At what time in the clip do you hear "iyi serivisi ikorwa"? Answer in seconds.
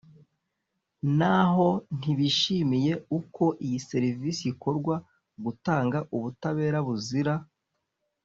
3.65-4.95